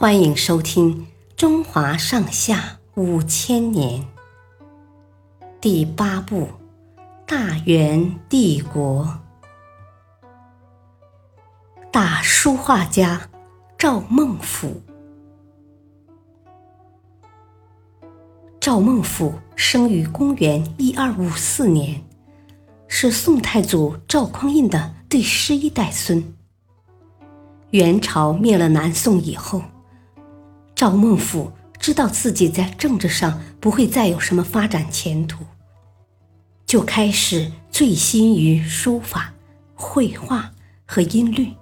[0.00, 1.02] 欢迎收听
[1.36, 4.00] 《中华上下五千年》
[5.60, 6.44] 第八部
[7.26, 9.20] 《大元帝国》。
[11.92, 13.28] 大书画家
[13.76, 14.80] 赵孟俯。
[18.58, 22.02] 赵孟俯生于公元一二五四年，
[22.88, 26.24] 是宋太祖赵匡胤的第十一代孙。
[27.72, 29.62] 元朝灭了南宋以后。
[30.80, 35.44] 赵孟俯知道自己在政治上不会再有什么发展前途，
[36.64, 39.34] 就开始醉心于书法、
[39.74, 40.52] 绘画
[40.86, 41.52] 和音律，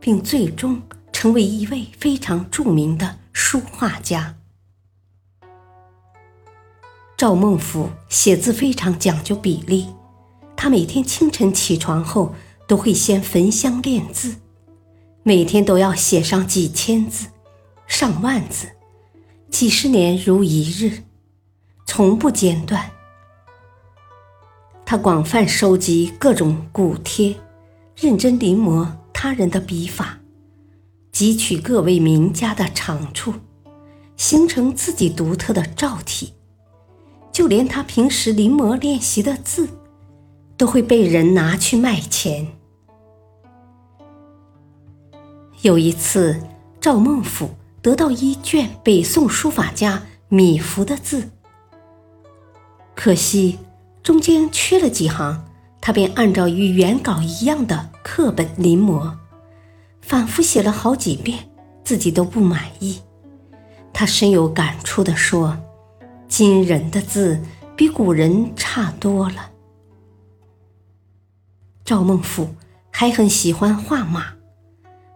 [0.00, 4.34] 并最终成为一位非常著名的书画家。
[7.16, 9.86] 赵孟俯写字非常讲究比例，
[10.56, 12.34] 他每天清晨起床后
[12.66, 14.34] 都会先焚香练字，
[15.22, 17.28] 每天都要写上几千字。
[17.96, 18.66] 上万字，
[19.52, 21.04] 几十年如一日，
[21.86, 22.90] 从不间断。
[24.84, 27.36] 他广泛收集各种古帖，
[27.96, 30.18] 认真临摹他人的笔法，
[31.12, 33.32] 汲取各位名家的长处，
[34.16, 36.32] 形成自己独特的照体。
[37.30, 39.68] 就连他平时临摹练习的字，
[40.56, 42.48] 都会被人拿去卖钱。
[45.62, 46.42] 有一次，
[46.80, 47.50] 赵孟俯。
[47.84, 51.28] 得到一卷北宋书法家米芾的字，
[52.94, 53.58] 可惜
[54.02, 55.44] 中间缺了几行，
[55.82, 59.12] 他便按照与原稿一样的课本临摹，
[60.00, 61.50] 反复写了好几遍，
[61.84, 63.02] 自己都不满意。
[63.92, 65.54] 他深有感触地说
[66.26, 67.38] ：“今人的字
[67.76, 69.50] 比古人差多了。”
[71.84, 72.54] 赵孟俯
[72.90, 74.32] 还很喜欢画马。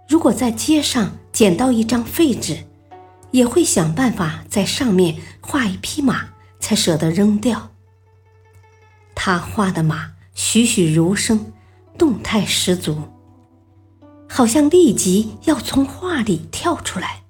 [0.06, 2.64] 如果在街上捡到一张废纸，
[3.30, 7.70] 也会想办法在上面画一匹马，才舍得扔掉。
[9.14, 11.52] 他画的马栩栩如生，
[11.96, 13.00] 动态十足，
[14.28, 17.22] 好像立即要从画里跳出来。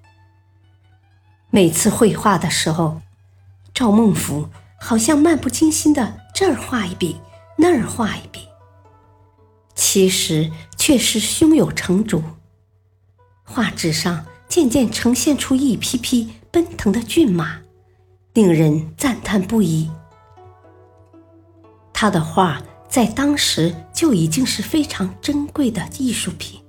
[1.51, 3.03] 每次绘画的时候，
[3.75, 4.49] 赵孟俯
[4.81, 7.21] 好像漫不经心的这儿画一笔，
[7.59, 8.49] 那儿画一笔，
[9.75, 12.23] 其实却是胸有成竹。
[13.51, 17.59] 画纸上渐渐呈现出一匹匹奔腾的骏马，
[18.35, 19.91] 令人赞叹不已。
[21.95, 26.61] 他的画在当时就已经是非常珍贵的艺术品，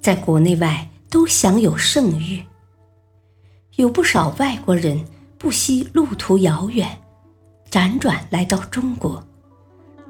[0.00, 2.42] 在国内外都享有盛誉。
[3.76, 5.04] 有不少外国人
[5.36, 6.98] 不惜路途遥远，
[7.70, 9.22] 辗转来到中国，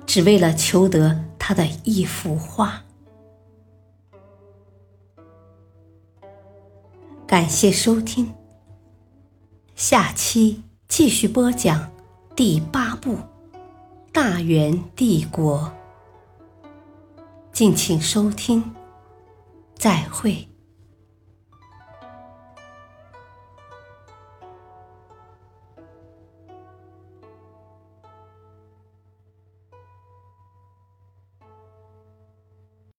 [0.06, 2.81] 只为了求得他的一幅画。
[7.37, 8.33] 感谢收听，
[9.75, 11.93] 下期继续播讲
[12.35, 13.17] 第八部
[14.11, 15.71] 《大元帝国》，
[17.53, 18.75] 敬请收听，
[19.75, 20.49] 再会。